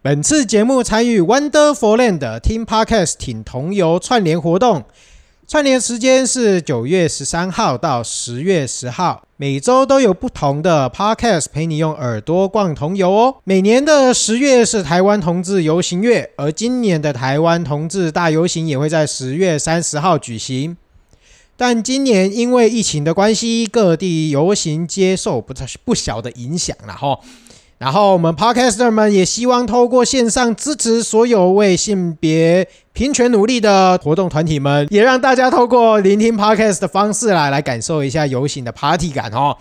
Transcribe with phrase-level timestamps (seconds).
[0.00, 4.84] 本次节目参与 Wonderful Land Team Podcast 挺同游串联活动，
[5.48, 13.34] 串联时间是九月十三号到十月十号，每周都有不同的 Podcast 陪你用耳朵逛同游哦。
[13.42, 20.76] 每年的十月是台湾同志游行月，而今年的台湾同志大游行也会在十月三十号举行。
[21.56, 25.52] 但今年因为疫情的关系，各地游行接受不
[25.84, 27.18] 不小的影响了哈。
[27.78, 39.56] 然后我们 Podcaster 们也希望透过线上支持所有为性别平权努力的活动团体们，也让大家透过聆听 Podcast 的方式来来感受一下游行的 Party 感哦。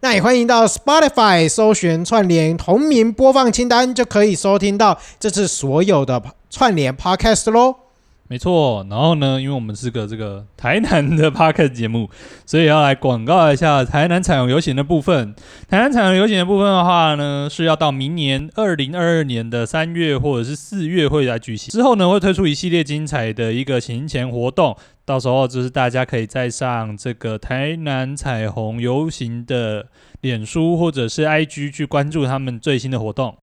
[0.00, 7.85] 那也欢迎到 Spotify 搜寻串联同名播放清单，就可以收听到这次所有的串联 Podcast 喽。
[8.28, 12.10] 没错，然后呢，因为我们是个这个台南的 Podcast 节目，
[12.44, 15.32] 所以要来广告一下台南彩虹游行的部分。
[15.68, 21.70] 台南彩虹游行的部分的话呢，是要到明年二零二二年的三月或者是四月会来举行。
[21.70, 29.86] 之后呢，会推出一系列精彩的一个行前活动，到时候就是大家可以再上这个台南彩虹游行的
[30.20, 33.36] 脸书或者是 IG 去关注他们最新的活动。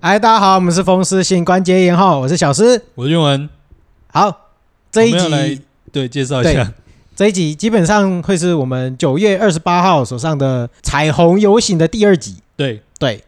[0.00, 3.50] 嗨，大家好，我们是风湿性关节炎哈，我是小诗，我是韵文。
[4.12, 4.52] 好，
[4.92, 5.58] 这一集来
[5.90, 6.72] 对介绍一下，
[7.16, 12.36] 这一集基本上会是我们九月二十八号手上的彩虹游行的第二集。
[12.56, 13.24] 对对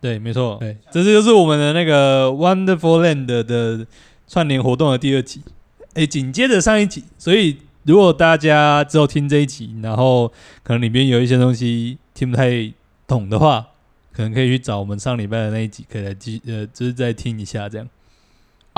[0.00, 3.86] 对，没错，对，这是就是我们的那个 Wonderful Land 的
[4.26, 5.42] 串联活动的第二集。
[5.94, 10.26] 哎，紧接着上一集，所以如果大家之后听这一集，然后
[10.64, 12.72] 可能里面有一些东西听不太
[13.06, 13.68] 懂的话。
[14.12, 17.88] 可能可以去找我们上礼拜的那一集，可以来继呃，就是再听一下这样。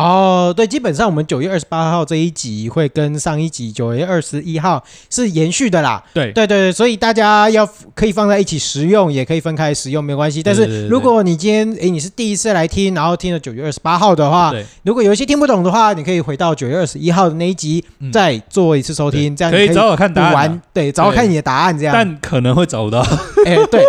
[0.03, 6.03] 哦，对，基本上我们九月二十八号这一集会跟上一集九月二十一号是延续的啦。
[6.13, 10.43] 对，对，对，对，所以大家要可以放在一起使用，也可以分开使用，没关系。
[10.43, 20.61] 但是如果你今天诶你是第一次来听，然后听了九月二十八号的话，对，如果有一些听不懂的话，你可以回到九月二十一号的那一集再做一次收听，这样可以找我看答案。
[20.73, 21.95] 对，找我看你的答案这样。
[21.95, 23.01] 但可能会找不到。
[23.47, 23.85] 哎，对，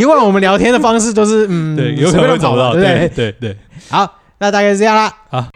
[0.00, 2.72] 以往我们聊天的方式都是嗯， 对，有可能会找不到。
[2.72, 3.56] 对，对，对。
[3.88, 4.18] 好。
[4.42, 5.06] 那大概是这样啦。
[5.30, 5.48] 啊，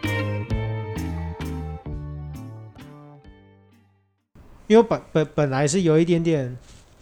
[4.67, 6.57] 因为本本本来是有一点点，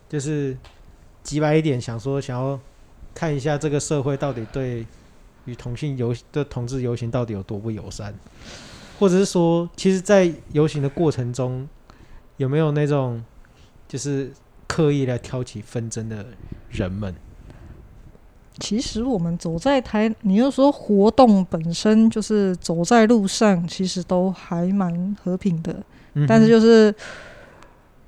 [0.10, 0.58] 就是
[1.24, 2.60] 直白一点，想说想要
[3.14, 4.84] 看一下这个社会到底对
[5.46, 8.12] 与同性游的同志游行到底有多不友善，
[8.98, 11.70] 或者是说，其实，在游行的过程中，
[12.38, 13.24] 有没有那种
[13.88, 14.32] 就是
[14.66, 16.26] 刻意来挑起纷争的
[16.72, 17.16] 人们？
[18.58, 25.76] 其实我们走在台，你又说活动本身就是走在路上，其实都还蛮和平的。
[26.14, 26.96] 嗯、但是就是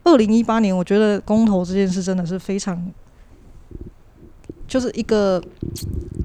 [0.04, 2.82] 二零一八年，我觉得公投这件事真的是非常，
[4.66, 5.44] 就是一个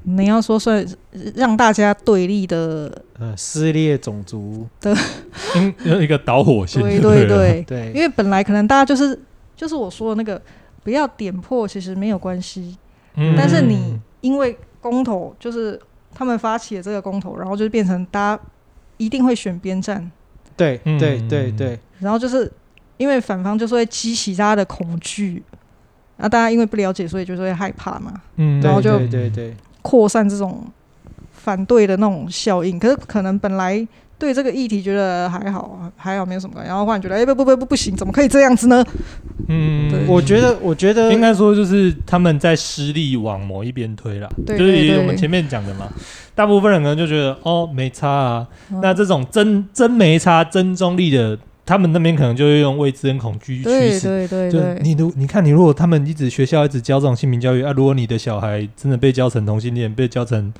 [0.05, 0.87] 你要说算
[1.35, 4.95] 让大家对立的，呃，撕裂种族的，
[5.55, 6.81] 嗯一个导火线。
[6.81, 9.19] 对对对对，因为本来可能大家就是
[9.57, 10.41] 就是我说的那个
[10.81, 12.77] 不要点破，其实没有关系。
[13.17, 13.99] 嗯、但是你。
[14.23, 15.79] 因为公投就是
[16.11, 18.43] 他们发起了这个公投，然后就变成大家
[18.97, 20.11] 一定会选边站。
[20.57, 21.79] 对对对对。
[21.99, 22.51] 然后就是
[22.97, 25.43] 因为反方就是会激起大家的恐惧，
[26.17, 28.13] 那大家因为不了解，所以就是会害怕嘛。
[28.37, 28.59] 嗯。
[28.61, 30.65] 然后就对对对扩散这种
[31.31, 32.79] 反对的那种效应。
[32.79, 33.87] 可是可能本来。
[34.23, 36.63] 对这个议题觉得还好，还好没有什么。
[36.65, 38.81] 然后忽然觉得，哎，不不不不不行，怎么可以这样子呢？
[39.49, 45.89] 嗯，我觉得，我觉得应该说就是他们在施力往某一边推了，就是我们前面讲的嘛。
[46.33, 48.47] 大部分人可能就觉得，哦，没差啊。
[48.71, 53.63] 嗯、那这种真真没差、真中立的，他们那边可能就会用未知跟恐惧驱
[53.99, 54.07] 使。
[54.07, 60.53] 对对对，对，你如你看，你如果他们一直学校一直教这种性平教育啊，如果你的小孩真的被教成同性恋，被教成。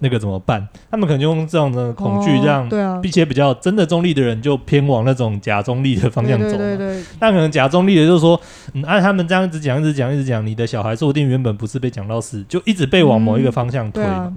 [0.00, 0.66] 那个怎么办？
[0.90, 2.68] 他们可能用这样的恐惧，让
[3.00, 6.56] 并且比较真的中立的人就偏往那种假中立的方向走。
[6.56, 7.04] 对对对。
[7.18, 8.40] 但可能假中立的就是说，
[8.74, 14.02] 嗯，按他们这样子讲，一直讲，一直讲，你的小孩说不定原本不是被讲到死，就一直被往某一个方向推。
[14.02, 14.32] 耶啊。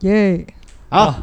[0.00, 0.46] 耶。
[0.88, 1.14] 好，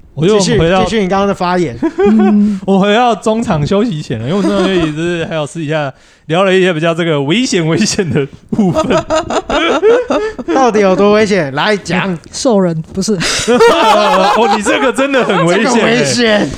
[0.14, 1.76] 我又回到继续你刚刚的发言。
[2.66, 5.92] 我回到中场休息前了，因为我中场休息是还有私底下
[6.26, 8.84] 聊了一些比较这个危险危险的部分。
[10.54, 11.52] 到底有多危险？
[11.54, 12.16] 来讲。
[12.30, 13.14] 兽人不是？
[13.14, 16.48] 哦，你这个真的很危险，危险。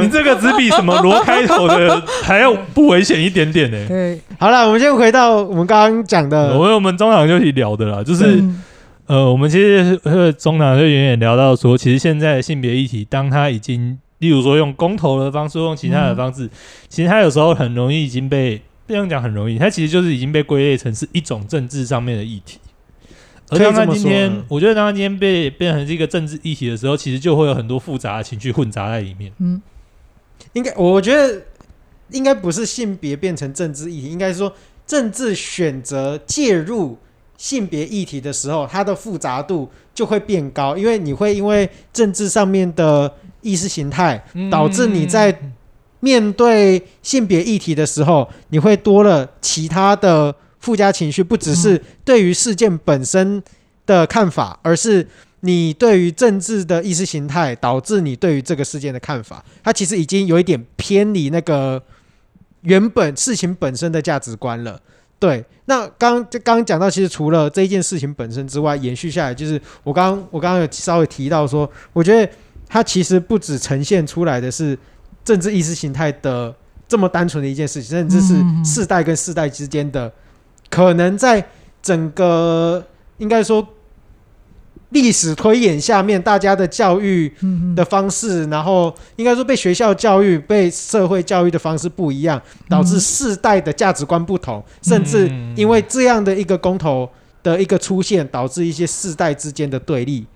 [0.00, 3.76] 你这个只比什么罗开头的还要不危险一点点呢。
[3.88, 8.42] 对，好了，我们先回到我们刚刚讲的，我我们中场休息聊的啦，就是。
[9.10, 16.50] 呃，我们其实呃中场就远远聊到说，其实现在的性别议题，当它已经，例如说用公投的方式，用其他的方式，嗯、
[16.88, 22.60] 其实它有时候很容易已经被这样讲很容易，它其实就是已经被归类成是一种政治上面的议题。
[23.48, 29.32] 而当他今天，我觉得当他今天被变成是一个政治议题的时候，其实就会有很多复杂的情绪混杂在里面。
[29.40, 29.60] 嗯，
[30.52, 31.42] 应该我觉得
[32.12, 34.54] 应该不是性别变成政治议题，应该是说
[34.86, 36.96] 政治选择介入。
[37.40, 43.10] 性别议题的时候，它的复杂度就会变高，因为你会因为政治上面的
[43.40, 45.34] 意识形态，导致你在
[46.00, 53.42] 面对性别议题的时候，你会多了其他的附加情绪，不只是对于事件本身
[53.86, 55.08] 的看法，而是
[55.40, 61.82] 你对于政治的意识形态，导致你对于这个事件的看法，它其实已经有一点偏离那个
[62.60, 64.78] 原本事情本身的价值观了。
[65.20, 72.32] 对，那刚就刚刚讲到，其实除了这一件事情本身之外，延续下来就是我刚刚我刚刚有稍微提到说，我觉得
[72.66, 74.76] 它其实不只呈现出来的是
[75.22, 76.52] 政治意识形态的
[76.88, 78.34] 这么单纯的一件事情，甚至是
[78.64, 80.10] 世代跟世代之间的
[80.70, 81.46] 可能在
[81.80, 82.84] 整个
[83.18, 83.64] 应该说。
[84.90, 87.32] 历史推演下面，大家的教育
[87.76, 97.08] 的方式，然后应该说被学校教育、被社会教育的方式不一样，导致世代的价值观不同，甚至因为这样的一个公投
[97.42, 100.26] 的一个出现，导致一些世代之间的对立。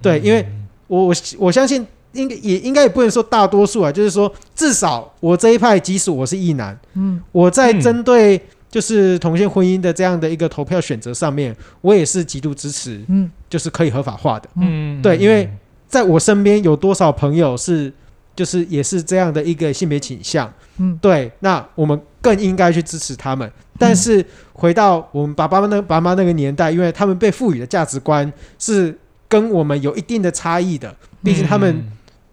[0.00, 0.46] 对，因为
[0.86, 8.40] 我我我相信，应该也应该也不能说大多数啊，就是说至少我这一派，即使我是异男，嗯我在针对。
[8.70, 15.50] 就是同性婚姻的这样的一个投票选择上面，我也是极度支持，嗯，就是可以合法化的，嗯，对，因为
[15.88, 17.90] 在我身边有多少朋友是，
[18.36, 23.50] 就是也是这样的一个性别倾向，嗯，对，那我们更应该去支持他们。
[23.78, 24.22] 但是
[24.52, 28.94] 回到我们爸爸那爸妈那个年代，因为他们被赋予的价值观是
[29.28, 31.82] 跟我们有一定的差异的，毕竟他们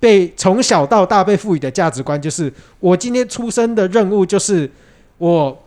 [0.02, 2.52] 被从小到大被赋予的价值观就是，
[2.82, 4.70] 我今天出生的任务就是
[5.18, 5.62] 我。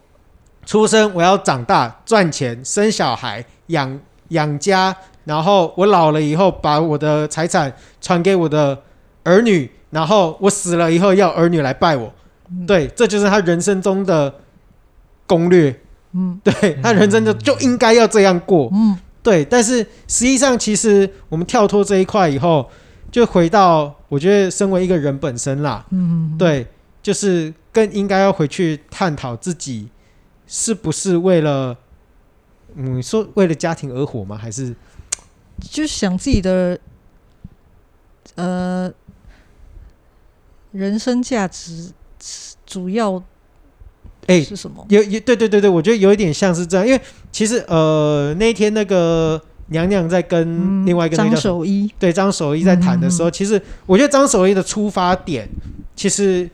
[0.69, 3.99] 出生，我要长大赚钱，生小孩，养
[4.29, 4.95] 养家，
[5.25, 7.73] 然后我老了以后把我的财产
[8.03, 8.79] 传给我的
[9.25, 12.13] 儿女，然后我死了以后要儿女来拜我。
[12.51, 14.35] 嗯、对，这就是他人生中的
[15.27, 15.75] 攻略。
[16.13, 18.69] 嗯，对，他人生就就应该要这样过。
[18.75, 19.43] 嗯，对。
[19.43, 22.69] 但是实际上，其实我们跳脱这一块以后，
[23.11, 25.87] 就回到我觉得身为一个人本身啦。
[25.93, 26.67] 嗯，对，
[27.03, 29.89] 就是更应该要回去探讨自己。
[30.51, 31.77] 是不是为了，
[32.75, 34.35] 嗯，说为了家庭而活吗？
[34.35, 34.75] 还是
[35.61, 36.81] 就想自己的，
[38.35, 38.91] 呃，
[40.73, 41.93] 人生价值
[42.65, 43.23] 主要，
[44.27, 44.87] 哎，是什么？
[44.89, 47.01] 有有对对对对，我觉得有一点像是这样，因为
[47.31, 55.47] 其实呃那一天那个娘娘在跟另外一个张守一对张守一在谈的时候，其实我觉得张守一的出发点
[55.95, 56.49] 其实。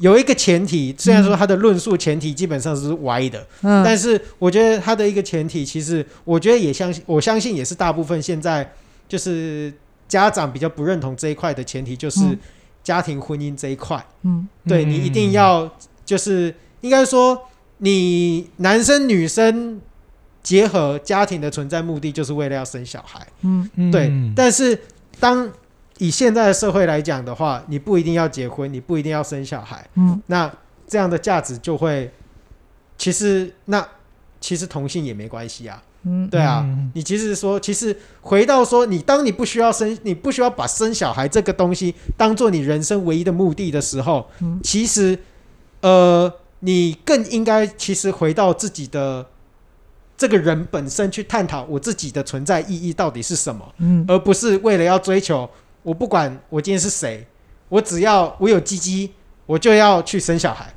[0.00, 8.72] 有一个前提，虽然说他的论述前提基本上是歪的，嗯，但是我觉得他的一个前提，其实我觉得也相信，我相信也是大部分现在
[9.06, 9.72] 就是
[10.08, 12.20] 家长比较不认同这一块的前提，就是
[12.82, 15.70] 家庭婚姻这一块，嗯，对，你一定要
[16.04, 17.38] 就是应该说，
[17.78, 19.80] 你男生女生
[20.42, 24.78] 结合家庭的存在目的，就是为了要生小孩，嗯，对，但是
[25.18, 25.52] 当
[26.00, 29.86] 以现在的社会来讲的话，你不一定要结婚，你不一定要生小孩。
[29.96, 30.50] 嗯，那
[30.88, 32.10] 这样的价值就会，
[32.96, 33.86] 其实那
[34.40, 35.82] 其实同性也没关系啊。
[36.04, 45.18] 嗯，对啊，嗯、你其实说，其实回到说，你当你不需要生，你不需要把生小孩这个东西当做你人生唯一的目的的时候，嗯、其实
[45.82, 49.26] 呃，你更应该其实回到自己的
[50.16, 55.46] 这个人本身去探讨我自己的存在意义到底是什么，嗯，而不是为了要追求。
[55.82, 57.26] 我不管我今天是谁，
[57.68, 59.12] 我只要我有鸡鸡，
[59.46, 60.72] 我就要去生小孩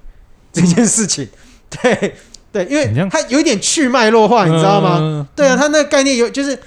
[0.51, 1.27] 这件事情。
[1.69, 2.15] 对
[2.51, 5.27] 对，因为他有一点去脉络化，你知道吗？
[5.35, 6.57] 对啊，他那个概念有，就是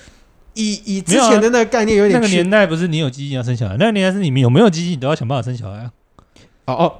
[0.54, 2.20] 以以之前的那个概念有点。
[2.20, 5.90] 那个年代不是你有鸡鸡要生小孩，那个年代是你们有没有鸡鸡，你都要想办法生小孩啊。
[6.66, 6.98] 哦哦，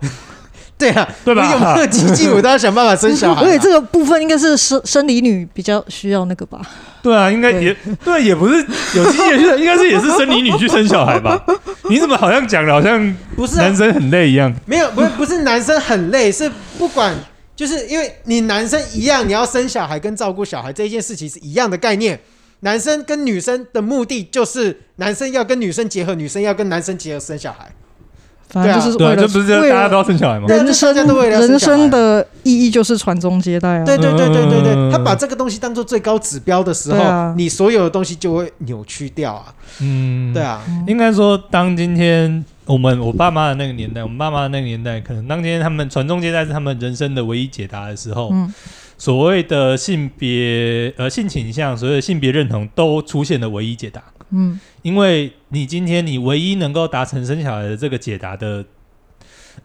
[0.78, 1.50] 对啊，对吧？
[1.52, 3.40] 有没有奇迹，我都要想办法生小孩。
[3.44, 6.60] 而且这个部分应该是生生理女比较需要那个吧？
[7.02, 8.54] 对啊，应该也对，也不是
[8.94, 11.42] 有机器人， 应该是也是生理女去生小孩吧？
[11.88, 14.52] 你怎么好像讲的好像不是男生很累一样？
[14.66, 17.14] 没有，不是不是男生很累，是不管
[17.54, 22.20] 就是因为你男生一样，你要生小孩跟照顾小孩这一件事情是一样的概念。
[22.60, 27.70] 男生跟女生的目的就是男生要跟女生结合，女生要跟男生结合生小孩。
[28.48, 30.46] 反正就是为了，这不是大家都要生小孩吗？
[30.48, 33.84] 人生人生的意义就是传宗接代啊！
[33.84, 39.52] 对对对对对对，他把这个东西当做最高指标的时候，你所有的东西就会扭曲掉啊！
[39.80, 48.32] 嗯，对啊，应该说，当今天我们我爸妈的那个年代，我们爸妈的那个年代，可能当今天他们传宗接代是他们人生的唯一解答的时候，
[48.96, 54.00] 所谓的性别呃性倾向，所谓的性别认同都出现了唯一解答。
[54.30, 58.64] 嗯，因为你今天你唯一能够达成生小孩的这个解答的，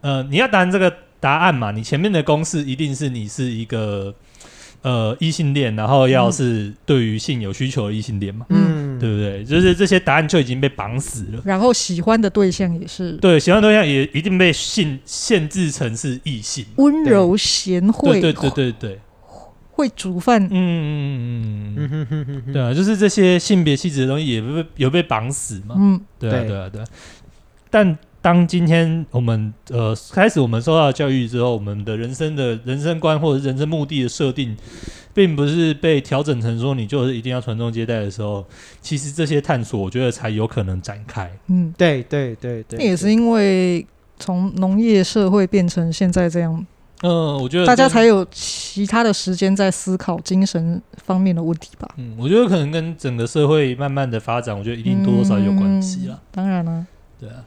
[0.00, 4.12] 呃，你要达成这个答案嘛，你前面的公式一定是你是一个
[4.82, 9.44] 呃异性恋，然后要是对于性有需求的异性恋嘛，嗯，对不对？
[9.44, 11.40] 就是这些答案就已经被绑死了。
[11.44, 19.00] 然后喜欢的对象也是对，喜欢的对象也一定被性限制成是异性，温柔贤惠，对对对对对。
[19.72, 26.56] 会煮饭，嗯嗯嗯嗯，对啊，就是这些性别气质的东西也被有被绑死嘛，嗯，对啊对。
[26.56, 26.84] 啊对啊。
[27.70, 34.54] 但当今天我们呃开始我们受到教育之后，我们的人生的人生观或者人生目的的设定，
[35.14, 38.46] 并不是被调整成说你就是一定要传宗接代的时候，
[38.82, 41.32] 其实这些探索我觉得才有可能展开。
[41.48, 43.84] 嗯，对对对对，那也是因为
[44.18, 46.64] 从农业社会变成现在这样。
[47.02, 51.88] 嗯，我觉得大家才有其他的时间在思考精神方面的问题吧。
[51.98, 56.18] 嗯，我觉得可能跟整个社会慢慢的发展，我觉得一定多多少少有关系啦。
[56.30, 56.86] 当然了，
[57.20, 57.44] 对啊。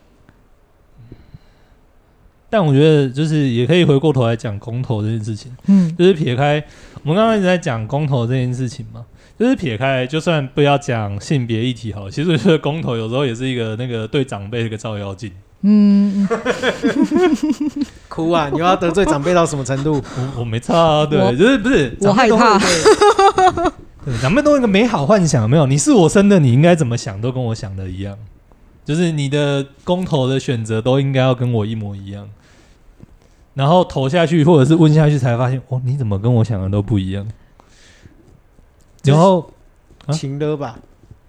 [2.47, 5.51] 但我觉得就是也可以回过头来讲公投这件事情。
[5.67, 6.63] 嗯，就是撇开
[7.03, 9.05] 我们刚刚一直在讲公投这件事情嘛，
[9.37, 15.31] 就是撇开就算不要讲性别议题好，其实我觉得公投有时候也是一个那个对长辈的一个照妖镜。
[15.67, 16.27] 嗯，
[18.15, 18.49] 哭啊！
[18.53, 19.95] 你要得罪长辈到什么程度？
[19.95, 22.57] 我我没差啊，对，就是不是我害怕。
[24.05, 25.65] 对，长辈都有一个美好幻想，没有？
[25.65, 28.17] 你是我生的，你应该怎么想，都跟我想的一样。
[28.85, 32.29] 就是你的公投的选择都应该要跟我一模一样。
[33.55, 37.27] 然后投下去，或者是问下去，才发现哦，你怎么跟我想的都不一样？
[39.03, 39.51] 然后
[40.11, 40.77] 情的吧。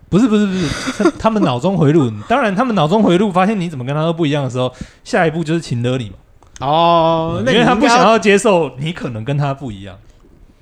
[0.08, 6.16] 不是不是不是，他们脑中回路，当然他们脑中回路，发现你怎么跟他都不一样的时候，下一步就是情勒你嘛。
[6.60, 9.96] 哦，因为他不想要接受你可能跟他不一样。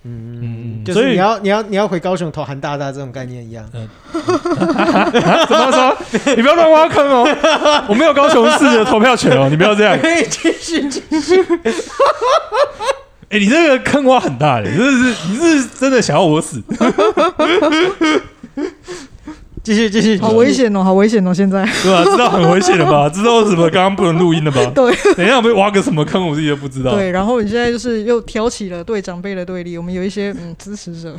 [0.06, 3.64] 嗯嗯，就是你要你要你要回高雄投韩大大这种概念一样。
[3.72, 5.96] 嗯， 怎么说？
[6.36, 9.98] 你不要乱挖坑哦，我没有高雄市的投票权哦，你不要这样。
[9.98, 11.40] 可 以继续继续。
[13.30, 16.62] 哎，你这个坑挖很大嘞，这是你是真的想要我死？
[19.64, 21.32] 继续继续，好危险哦，好危险哦！
[21.32, 22.04] 现在对啊？
[22.04, 23.08] 知道很危险了吧？
[23.10, 24.62] 知道为什么刚刚不能录音了吧？
[24.74, 26.94] 对，等一下我被挖个什么坑，我自己都不知道。
[26.94, 31.16] 对，然后你现在就是又挑起了对长辈的对立，我们有一些嗯支持者。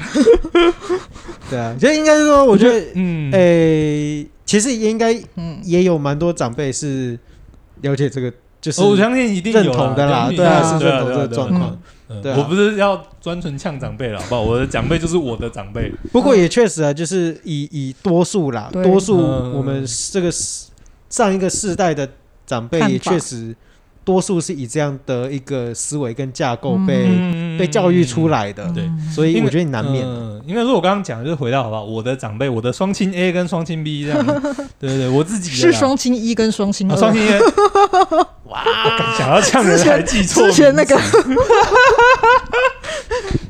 [1.49, 7.17] 对啊，其实应该是说，我觉得嗯，诶，其实也应该嗯也有蛮多长辈是
[7.81, 11.75] 了解这个，就是我相信一定认同的啦，对啊，是认同这个状况。
[12.21, 14.41] 对、啊，我不是要专纯呛长辈了，好不好？
[14.41, 15.91] 我的长辈就是我的长辈。
[16.11, 20.31] 不过也确实啊，就是以以多数啦，多数我们这个
[21.09, 22.09] 上一个世代的
[22.45, 23.55] 长辈也确实。
[24.05, 30.05] 多数是以这样的一个思维跟架构被、嗯、被教育出来的，对、嗯，所以我觉得你难免。
[30.05, 31.83] 嗯，应该说我刚刚讲的就是回到好不好？
[31.83, 34.23] 我的长辈，我的双亲 A 跟双亲 B 这样，
[34.79, 37.39] 对对对，我自己是双亲一跟双亲二，双亲 A。
[38.55, 40.97] 哇，我想要呛人还记错，之前那个，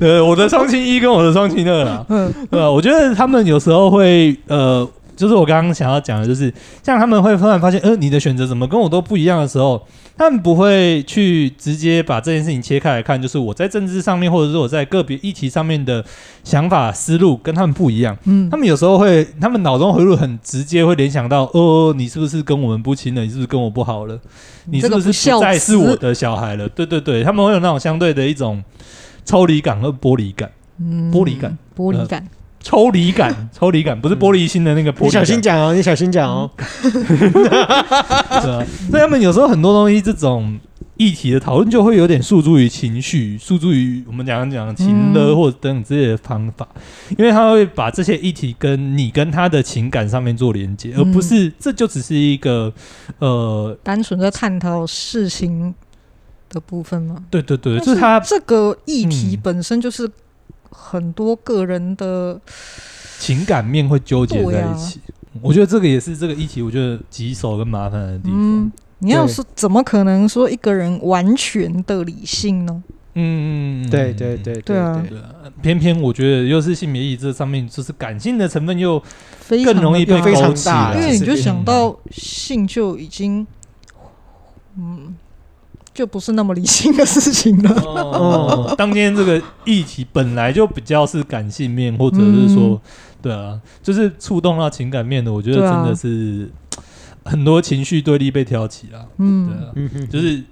[0.00, 2.70] 呃，我的双亲一跟我的双亲二啊，嗯，对吧？
[2.70, 4.88] 我觉得他们有时候会呃。
[5.16, 9.82] 就是我刚刚想要讲的，就是像他们会突然发现，呃，你的选择怎么跟我都不一样的时候，
[10.16, 16.04] 他们不会去直接把这件事情切开来看，就是我在政治上面，或者是我在个别议题上面的
[16.44, 18.16] 想法思路跟他们不一样。
[18.24, 23.22] 嗯，他们有时候会，他们脑中回路很直接，会联想到，哦，你是不是跟我们不亲了？
[23.22, 24.20] 你是不是跟我不好了？
[24.66, 26.68] 你是不是不再是我的小孩了？
[26.68, 28.62] 对对对，他们会有那种相对的一种
[29.24, 32.28] 抽离感和剥离感，嗯，剥离感，剥离感。
[32.66, 35.04] 抽离感， 抽离感不是玻璃心的那个玻璃。
[35.04, 36.50] 你小心讲哦，你小心讲哦。
[36.82, 40.58] 对啊，所以他们有时候很多东西，这种
[40.96, 46.66] 议题的讨论就会有点诉诸于情绪，诉诸于我们讲讲情的或者等等这些方法，
[47.16, 52.72] 因为他会把这些议题跟你跟他的情感上面做连接，而不是这就只是一个
[53.20, 55.72] 呃单纯的探讨事情
[56.48, 57.22] 的部分吗？
[57.30, 60.10] 对对对，就是他这个议题本身就是
[60.70, 62.40] 很多个人的
[63.18, 65.00] 情感面会纠结在一起。
[65.42, 68.34] 我觉得这个也是这个议题，我觉得棘手跟麻烦的地方。
[68.34, 72.82] 嗯，你要是怎么可能说一个人完全的理性呢？
[73.18, 75.02] 嗯，对对对对啊，
[75.62, 79.02] 偏偏我觉得又是性别意义这上面，就是感性的成分又
[79.64, 83.46] 更容易被勾起，因为你就想到性就已经，
[84.76, 85.14] 嗯，
[85.96, 87.70] 就不是那么理性的事情了。
[87.82, 92.68] 哦，当今天这个议题本来就比较是感性面，或者是说。
[92.68, 92.80] 嗯
[93.22, 96.48] 对啊，就是触动到情感面的，我觉得真的是
[97.24, 99.04] 很多情绪对立被挑起了。
[99.16, 100.44] 嗯，对啊，就是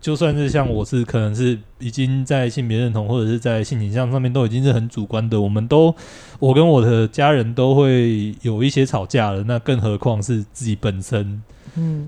[0.00, 5.92] 就算是像我是可能是已经在性别认同或者是在性倾向上面都已经是很主观的，我们都
[6.38, 11.42] 我跟我的家人都会有一些吵架了，那更何况是自己本身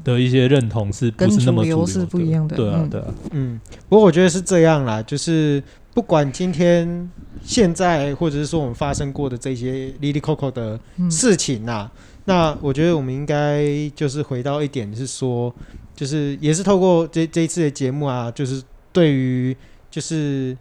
[0.05, 2.57] 的一些认同是不是那么主流是不一样的？
[2.57, 5.63] 对啊，对啊，嗯，不过我觉得是这样啦，就是。
[5.95, 7.11] 不管今天、
[7.45, 13.63] 现在，或者是说我们发生过的这些 Lily Coco 的事情呐、啊，嗯、那我觉得我们应该
[13.95, 15.55] 就是回到一点，是说，
[15.95, 19.55] 就是也是透过这这一次的节目啊，就是对于
[19.91, 20.57] 就是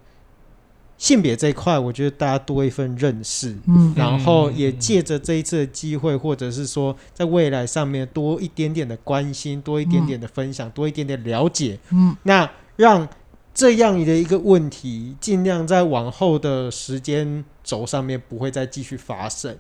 [1.01, 13.10] 性别这一块，我觉得大家多一份认识，嗯，然后也借着这一次的机会，或者是说在未来上面多一点点的关心，多一点点的分享，多一点点了解，嗯，那让。
[13.53, 19.53] 这样的一个问题，尽量在往后的时间轴上面不会再继续发生，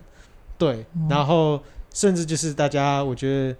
[0.57, 1.61] 对，嗯、然后
[1.93, 3.55] 甚至就是大家，我觉得，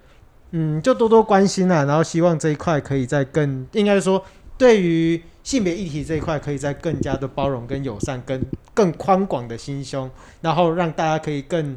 [0.52, 4.24] 嗯，就多多关心啊，然后希望这一块可以再更，应该说，
[4.58, 8.40] 对于性别议题这一块，可以再更加的包容跟友善，跟
[8.74, 11.76] 更宽广的心胸，然后让大家可以更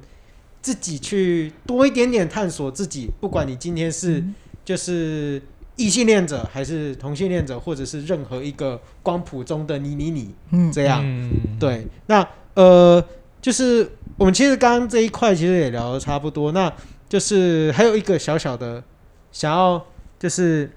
[0.62, 4.24] 自己去多一点点探索自己，不管你今天是
[4.63, 5.41] 就是。
[5.77, 11.29] 异性恋者还是同性恋者，或者是任何一个光谱中的你你你，嗯，这样，嗯、
[11.60, 11.86] 对。
[12.05, 13.05] 那呃，
[13.41, 16.72] 就是我们其实刚刚这一块其实也聊的差不多，那
[17.10, 18.82] 就是还有一个小小的
[19.34, 19.86] 想要，
[20.17, 20.72] 就是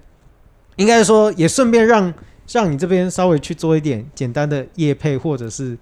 [0.79, 2.11] 应该说也顺便让
[2.51, 5.77] 让你这边稍微去做一点简单的业配，或者是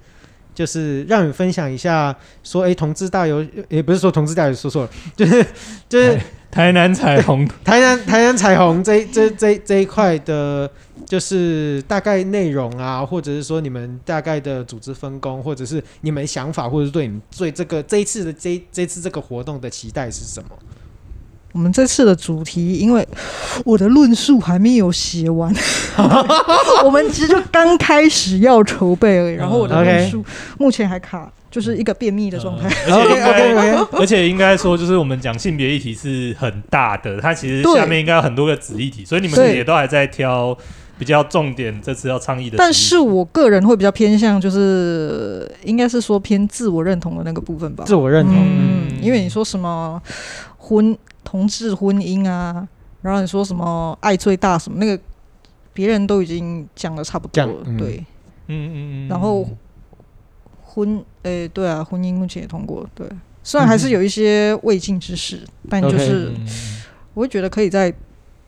[0.53, 2.13] 就是让你分享一下，
[2.43, 5.45] 说哎，同志大游也不是说同志大游说错了，就是
[5.87, 6.11] 就是。
[6.11, 10.67] 哎台南彩虹， 台南台南彩虹这这这这一块的，
[11.05, 20.49] 就是大概内容啊，或者是说你们大概的组织分工，或者是你们想法，或者是对你们对这个这一次的这这次这个活动的期待是什么？
[21.57, 23.05] 我们这次的主题，因为
[23.65, 25.51] 我的论述还没有写完，
[26.85, 30.23] 我们其实就刚开始要筹备而已，然后我的论述
[30.59, 31.31] 目前还卡。
[31.49, 32.69] 就是一个便秘的状态，
[33.93, 40.55] 而且应该说，就是我们讲性别议题是很大的，它其实下面应该有很多个子议题，所以你们也都还在挑
[40.99, 42.57] 比较重点，这次要倡议的。
[42.57, 47.85] 但是我个人会比较偏向，就是应该是说偏自我认同的那个部分吧。
[47.87, 49.99] 自我认同，嗯，因为你说什么
[50.67, 52.67] 婚同志婚姻啊，
[53.01, 55.01] 然后你说什么爱最大什么，那个
[55.73, 58.05] 别人都已经讲的差不多了，对，
[58.47, 59.47] 嗯嗯嗯，然后。
[60.69, 63.09] 婚，诶、欸，对啊，婚姻目前也通过，对，
[63.41, 66.31] 虽然还是有一些未尽之事，嗯、但就是
[67.15, 67.91] 我会觉得可以再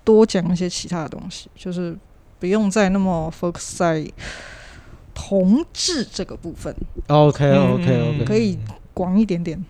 [0.04, 1.98] 多讲一些其他的东西，就是
[2.38, 4.06] 不用再那么 focus 在
[5.16, 6.76] 同志这个部分。
[7.08, 8.60] OK OK OK，可以
[8.94, 9.66] 广一点点。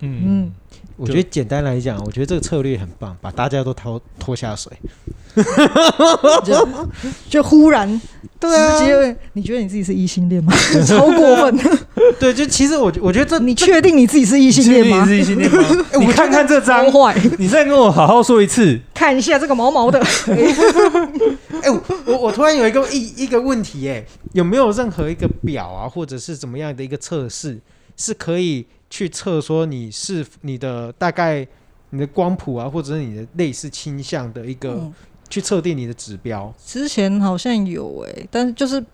[0.00, 0.22] 嗯。
[0.24, 0.52] 嗯
[0.96, 4.70] 我觉得简单来讲，我觉得这个策略很棒，把大家都拖拖下水，
[6.44, 6.68] 就
[7.30, 7.98] 就忽然，
[8.38, 10.52] 对啊，直接你觉得你自己是异性恋吗？
[10.86, 11.58] 超过分！
[12.20, 15.06] 对，就其实我我觉得这你确定你自己是异性恋吗？
[15.08, 15.64] 是异性恋吗？
[15.98, 16.84] 你看看这张，
[17.38, 19.98] 你再跟我好好说一次，看一下这个毛毛的。
[20.26, 21.70] 哎，
[22.06, 27.58] 我我突然有一个一一个问题，哎，有没有任何一个表啊，或者是怎么样的一个测试
[28.00, 28.66] 是可以？
[28.92, 31.46] 去测说你是你的大概
[31.90, 34.92] 你的光谱啊，或者是你的类似倾向的一个、嗯、
[35.28, 36.52] 去测定你的指标。
[36.66, 38.84] 之前好像有诶、欸，但是就是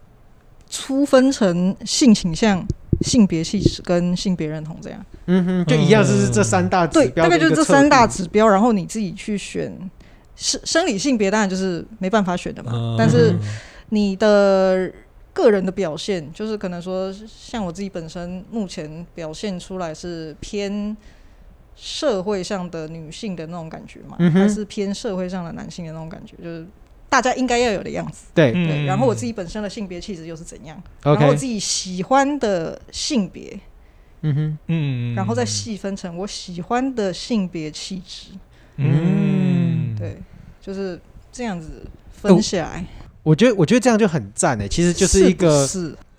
[0.68, 2.62] 粗分成性倾向、
[3.00, 5.02] 性别气质跟性别认同这样。
[5.24, 7.24] 嗯哼，就一样是这三大指标、嗯。
[7.24, 9.74] 对，大概就是这三大指标，然后你自己去选
[10.36, 12.70] 生生理性别，当然就是没办法选的嘛。
[12.74, 13.34] 嗯、但是
[13.88, 14.92] 你的。
[15.36, 20.96] 个人的表现就是可能说，像我自己本身目前表现出来是偏
[21.74, 26.66] 社会上的女性的那种感觉嘛，嗯、还是偏社会上的男性的那种感觉，就是
[27.10, 28.28] 大家应该要有的样子。
[28.32, 28.86] 对对。
[28.86, 30.82] 然后我自己本身的性别气质又是怎样？
[31.04, 33.60] 嗯、然后我自己喜欢的性别，
[34.22, 38.30] 嗯哼，嗯，然后再细分成我喜欢的性别气质。
[38.76, 40.16] 嗯，对，
[40.62, 40.98] 就是
[41.30, 42.84] 这样子分下来。
[43.26, 45.66] 我觉得我觉得这样就很赞诶，其实就是一个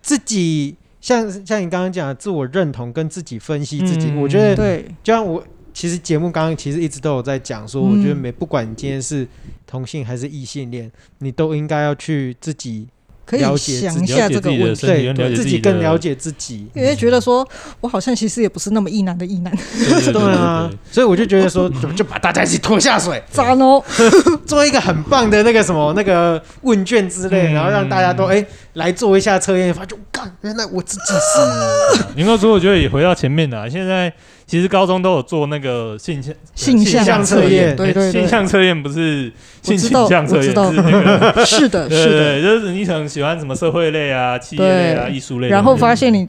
[0.02, 5.42] 自己像像你刚刚讲的自我认同跟自己分析自己，嗯、我觉得对，就像我
[5.74, 9.26] 其实节目刚刚其实一直都有在讲说，我觉得每不管你今天是
[9.66, 12.90] 同性还是异性恋，你都应该要去自己。
[13.28, 17.46] 可以想一下这个问题，对，自己更了解自己，因为觉得说
[17.82, 19.54] 我好像其实也不是那么异男的异男，
[20.14, 23.84] 对啊，所以我就觉得说，就就把大家一起拖下水， 渣喏，
[24.48, 32.06] 做一个很棒的那个什么那个问卷之类，然后让大家都哎来做一下测验，发觉干，原来我自己是。
[32.16, 34.14] 林哥说，我觉得也回到前面的，现在。
[34.48, 39.32] 其实高中都有做那个性向性向测验，对对，性向测验不是
[39.62, 46.26] 性倾向测验，是那个 是的， 是的，就是你可能喜欢什么社会类啊、企业类啊、艺术类，然后发现你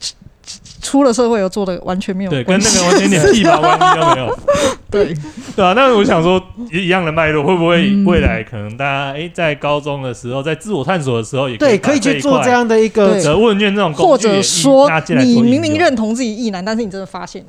[0.81, 4.39] 出了社会又做的完全没有，对，跟那个完全一点屁毛关系都没有，
[4.91, 5.13] 对。
[5.55, 5.73] 对啊。
[5.73, 17.45] 那我想说，一样的脉络，会不会未来可能大家哎，在高中的时候，在自我探索的时候，也对，可以去做这样的一个问卷这种，或者说你明明认同自己异男，但是你真的发现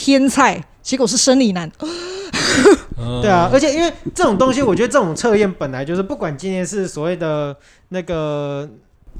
[0.00, 1.70] 天菜，结果是生理男。
[3.20, 7.54] 对啊，而且因为这种东西，我觉得这种测验本来就是，不管今天是所谓的
[7.90, 8.66] 那个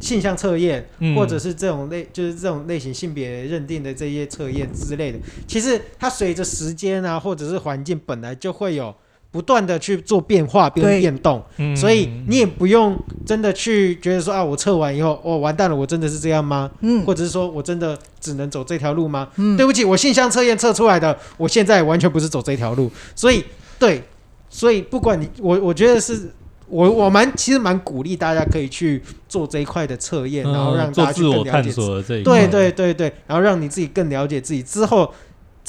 [0.00, 8.94] 性向测验，嗯、或者是这种类，就是这种类型性别认定的这些测验之类的，其实它随着时间啊，或者是环境，本来就会有。
[9.32, 16.68] 不断的去做变化变变动，对所以你也不用真的去觉得说啊，我测完以后，哦，完蛋了，我真的是这样吗？
[16.80, 19.28] 嗯，或者是说我真的只能走这条路吗？
[19.36, 23.44] 嗯，对不起，我性向测验测出来的，我现在完全不是走这条路，所以
[23.78, 24.02] 对，
[24.48, 26.32] 所以不管你，我我觉得是
[26.66, 35.14] 我我蛮其实蛮鼓励大家可以去做这一块的测验，嗯、然后让大家去更了解自己，对对对对，然后让你自己更了解自己之后。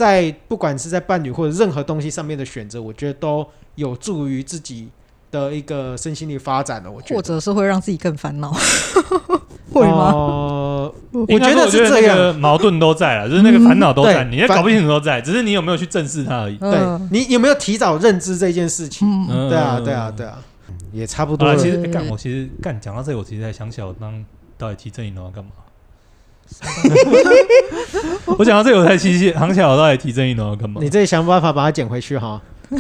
[0.01, 4.89] 在不管是在伴侣或者任何东西上面的选择，我觉得都有助于自己
[5.29, 6.89] 的一个身心力发展的。
[6.89, 8.51] 我觉得，或者是会让自己更烦恼，
[9.71, 10.11] 会吗？
[10.11, 16.57] 呃、我觉得是这样，矛盾都在了，就是那个烦恼都在，嗯、你也搞不清楚都在，只是你有没有去正视它而已。
[16.57, 16.79] 对，
[17.11, 19.07] 你有没有提早认知这件事情？
[19.29, 20.39] 嗯、对啊，对啊，对啊，
[20.91, 21.55] 也差不多了。
[21.55, 24.25] 其实干，我其实干讲到这里，我其实才想起来，我当
[24.57, 25.51] 到底提正义的话干嘛？
[28.37, 30.79] 我讲到这个，我才想起来，我到底提正义能干嘛？
[30.81, 32.41] 你自己想办法把它捡回去哈。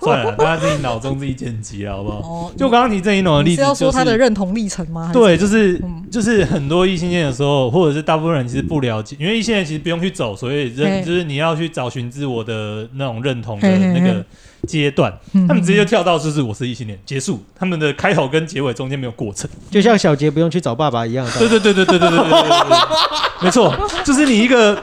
[0.00, 2.16] 算了， 大家自己脑中自己剪辑了，好不好？
[2.16, 5.10] 哦、就刚刚提正义的例子，是要说他的认同历程吗？
[5.12, 14.24] 对，就是、嗯、就是很多异性恋的时候，或者是大部分人其实不了解，因为异性恋其实不用去走，所以认嘿就是你要去找寻自我的那种认同的那个
[14.66, 21.28] 阶段，嘿嘿嘿他们直接就跳到就是我是异性恋结束，他们的开头跟结尾中间没有过程，就像小杰不用去找爸爸一样。
[21.38, 22.40] 对对对对对对对对对，
[23.42, 24.82] 没错，就是你一个。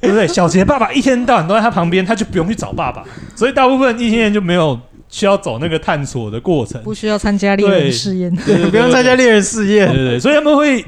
[0.00, 0.26] 对不对？
[0.28, 3.04] 小杰爸爸一天到晚都在他旁边，他就不用去找爸爸，
[3.34, 4.78] 所以大部分异性恋就没有
[5.08, 10.84] 需要走那个探索的过程，不需要参加猎人试验，对，不用参加猎人试验，对对对，所以他们会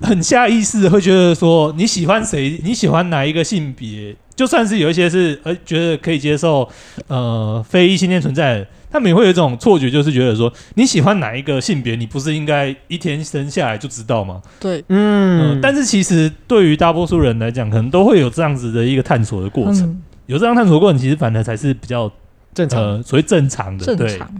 [0.00, 2.60] 很下意识的会觉得说，你喜欢谁？
[2.64, 4.14] 你喜欢哪一个性别？
[4.34, 6.68] 就算是有一些是呃觉得可以接受
[7.08, 8.66] 呃非异性恋存在的。
[8.90, 14.40] 他们也会有一种错觉，就是觉得说你喜欢哪一个性别，你不是应该一天生下来就知道吗？
[14.58, 15.58] 对，嗯、呃。
[15.60, 19.82] 但是其实对于大多数人来讲，可能都会有这样子的一个探索的过程。
[19.82, 22.10] 嗯、有这样探索的过程，其实反而才是比较
[22.54, 23.84] 正常，呃、所谓正常的。
[23.84, 24.30] 正常。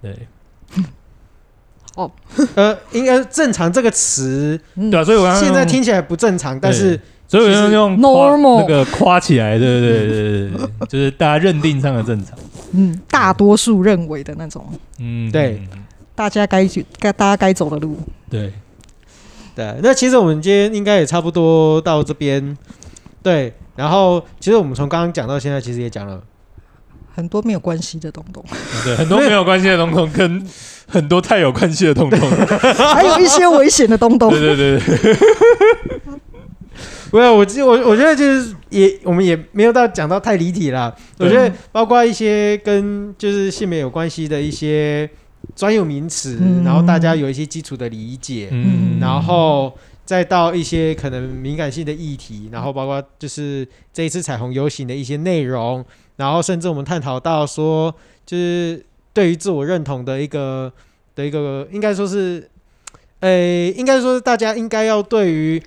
[0.00, 0.16] 对。
[1.96, 2.10] 哦，
[2.54, 6.98] 呃，应该正常这个词，对啊，所以我现在听起来不正常，但是。
[7.30, 12.36] 所以我要用 normal 那个夸起来，对对对对对，就是大家认定上的正常。
[12.72, 14.66] 嗯，大多数认为的那种。
[14.98, 15.60] 嗯，对，
[16.14, 17.98] 大家该去该大家该走的路。
[18.28, 18.52] 对，
[19.54, 19.74] 对。
[19.82, 22.56] 那其实我们今天应该也差不多到这边。
[23.22, 26.22] 对，然后其实我们从刚刚讲到现在，其实也讲了
[27.14, 28.44] 很多没有关系的东东。
[28.84, 30.46] 对，很多没有关系的东东，跟
[30.86, 32.18] 很多太有关系的东东，
[32.94, 34.30] 还有一些危险的东东。
[34.30, 34.80] 对对对。
[37.10, 40.94] 不是，我记我我觉得就是也我们也没有到讲到太离题啦。
[41.18, 45.08] 我觉得包括一些跟就是性别有关系的一些
[45.56, 55.84] 专有名词，嗯、然后大家有一些基础的理解，嗯、然后再到一些可能敏感性的议题，然后包括就是这一次彩虹游行的一些内容，
[56.16, 57.92] 然后甚至我们探讨到说，
[58.24, 60.72] 就是对于自我认同的一个
[61.16, 62.48] 的一个，应该说是，
[63.18, 65.60] 呃，应该说是大家应该要对于。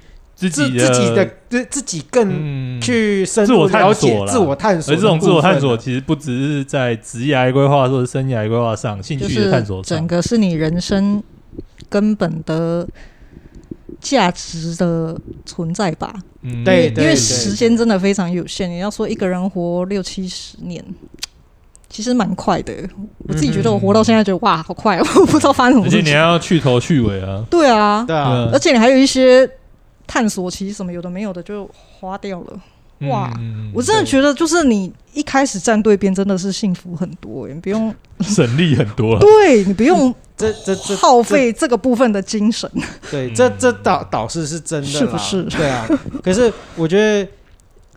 [0.49, 4.93] 自己自己的自自己更去深入了解、自我探索。
[4.93, 11.21] 而这种自我探索其实不只是在职业规划或者生涯规划上、兴趣的探索上，整个是你人生
[11.89, 12.88] 根本的
[13.99, 16.13] 价值的存在吧？
[16.41, 18.69] 嗯，对，因为时间真的非常有限。
[18.69, 20.84] 你要说一个人活六七十年，
[21.89, 22.73] 其实蛮快的。
[23.27, 25.08] 我自己觉得我活到现在，觉得哇，好快哦！
[25.15, 25.99] 我不知道发生什么事情。
[25.99, 27.45] 而且你还要去头去尾啊。
[27.49, 29.49] 对啊，对啊，而且你还有一些
[30.13, 31.67] 探索期什么有的没有的就
[31.99, 32.62] 花掉了。
[33.10, 33.34] 哇，
[33.73, 39.17] 我真的觉得就是你一开始站对边真的是幸福很多，你不用 省力很多。
[39.19, 42.69] 对，你不用 这这这耗费这个部分的精神。
[43.10, 45.41] 对，这这导导师是真的，是不是？
[45.45, 45.89] 对啊。
[46.23, 47.28] 可是我觉得，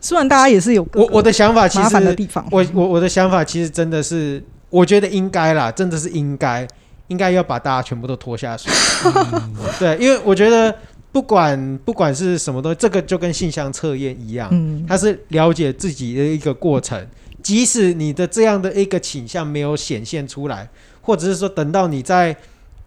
[0.01, 2.43] 虽然大家也是有我我的想法，其实麻烦的地方。
[2.51, 6.67] 我我我的想法其实真的是，我觉得应该啦，真的是应该
[7.09, 8.73] 应该要把大家全部都拖下水。
[9.79, 10.75] 对，因为我觉得。
[11.11, 17.07] 不管不管是什么东西，这个就跟性向测验一样，嗯，它是了解自己的一个过程。
[17.41, 20.69] 即使你的这样的一个倾向没有显现出来，
[21.01, 22.35] 或者是说等到你在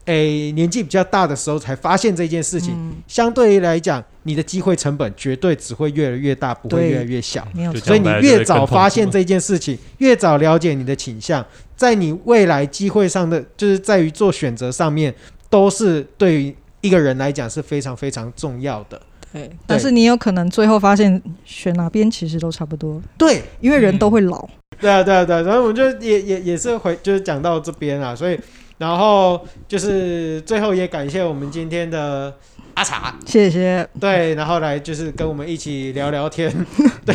[0.04, 7.46] 诶、欸、年纪比较大的时候才发现这件事情，嗯、相对于来讲，你的机会成本绝对只会越来越大，不会越来越小。
[7.82, 15.14] 所以你越早发现这件事情，越早了解你的倾向，在你未来机会上的，就是在于做选择上面，
[15.48, 16.54] 都是对于。
[16.80, 19.00] 一个人来讲是非常非常重要的，
[19.32, 19.50] 对。
[19.66, 24.48] 但是你有可能最后发现选哪边其实都差不多，对，因为人都会老。
[24.80, 25.42] 对啊，对啊，对。
[25.42, 28.38] 然后我们就也也也是回，就是讲到这边啊，所以
[28.78, 32.34] 然后就是最后也感谢我们今天的。
[32.80, 33.86] 阿茶，谢谢。
[34.00, 36.50] 对，然后来就是跟我们一起聊聊天，
[37.04, 37.14] 对，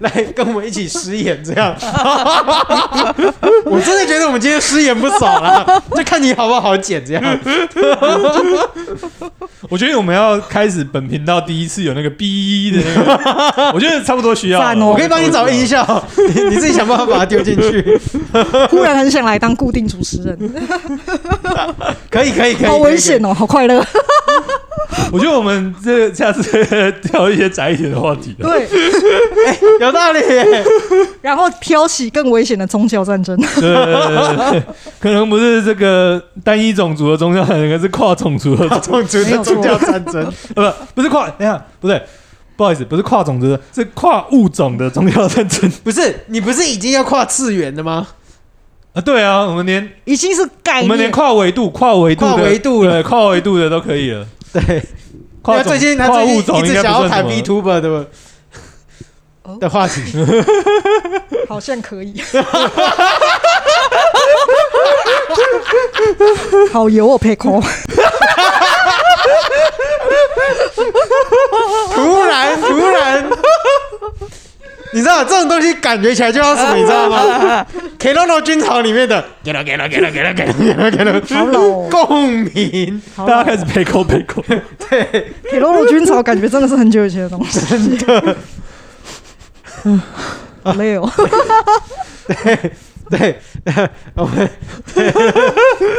[0.00, 1.72] 来跟我们一起失言这样。
[3.64, 7.22] 我真的觉得我们今天失言不少了，就看你好不好剪这样。
[9.70, 14.60] 我觉得我们要开始本频道第一次有那个 B 的那个，我觉得差不多需要。
[14.84, 18.00] 我可以帮你找音效，你你自己想办法把它丢进去。
[18.68, 20.36] 忽然很想来当固定主持人，
[22.10, 22.66] 可以可以可以。
[22.66, 23.86] 好危险哦，好快乐。
[25.12, 26.42] 我觉得我们这下次
[27.02, 28.34] 挑一些窄一点的话题。
[28.38, 30.20] 对，欸、有道理。
[31.20, 33.36] 然后挑起更危险的宗教战争。
[33.36, 34.62] 对，对，对，对，
[35.00, 40.32] 可能不是这个单一种族的宗教战争，是跨种族的种族的宗教战争。
[40.56, 42.02] 呃，不是跨，等下不对，
[42.56, 45.70] 不好意思，不是跨种族的，是跨物种的宗教战争。
[45.82, 48.06] 不是，你不是已经要跨次元的吗？
[48.92, 54.24] 啊，对啊，我们连已经是概念，我们连跨维度、跨维度、跨维度的、跨维度的都可以了。
[54.54, 54.82] 对，
[55.46, 58.06] 因为最近他最近一直想要谈 VTuber 的
[59.58, 60.00] 的话题，
[61.48, 62.22] 好像可以。
[66.72, 67.60] 好油哦，佩空。
[71.94, 73.28] 突然，突然。
[74.94, 76.74] 你知道这种东西感觉起来就要什么？
[76.78, 77.66] 你知道吗？
[77.98, 81.88] Keroro 军曹里面的给了给了给了给了给了给了给了，好老哦！
[81.90, 84.40] 共鸣，大家开始背口背口。
[84.88, 88.36] 对，Keroro 军曹感觉真的是很久以前的东西，真的。
[89.84, 90.00] 嗯，
[90.62, 91.10] 好累哦。
[92.28, 92.72] 对。
[93.10, 93.38] 对，
[94.14, 94.48] 我们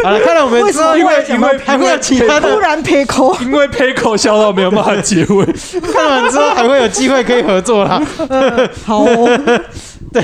[0.04, 5.46] 好了，看来我们之后因为因为还会有其他的突然撇口，因为撇口笑到没有办法结尾，
[5.94, 8.02] 看完之后还会有机会可以合作啦。
[8.86, 9.40] 好、哦，
[10.12, 10.24] 对，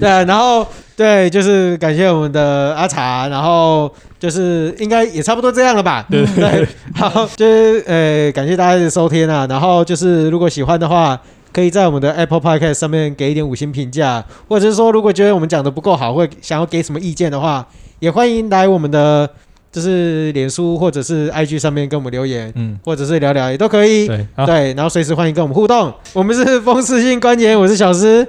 [0.00, 6.04] 对，然后对，就是感谢我们的阿茶，然后就是应该也差不多这样了吧？
[6.10, 11.18] 对对，好，就是呃，感谢大家的收听啊，然后就是如果喜欢的话。
[11.52, 17.66] 可以在我们的 Apple Podcast 上面给一点五星评价，或者是说，如果觉得我们讲的不够好，或想要给什么意见的话，
[17.98, 19.28] 也欢迎来我们的
[19.70, 25.92] 就是脸书或者是 IG 上面跟我们留言，嗯，或者是聊聊也都可以，对，对，然后随时欢迎跟我们互动。
[26.12, 28.26] 我们是风湿性关节，我是小诗，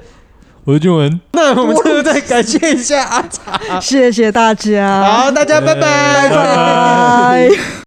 [0.65, 6.35] 我是俊文，那我们最后再感谢一下阿茶， 谢谢大家，好，大家拜拜，拜拜。
[6.35, 7.82] 拜拜。